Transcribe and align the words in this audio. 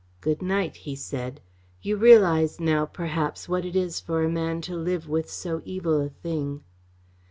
"Good 0.19 0.41
night," 0.41 0.77
he 0.77 0.95
said. 0.95 1.41
"You 1.83 1.95
realise 1.95 2.59
now, 2.59 2.87
perhaps, 2.87 3.47
what 3.47 3.65
it 3.65 3.75
is 3.75 3.99
for 3.99 4.23
a 4.23 4.29
man 4.29 4.59
to 4.61 4.75
live 4.75 5.07
with 5.07 5.29
so 5.29 5.61
evil 5.63 6.01
a 6.01 6.09
thing." 6.09 6.63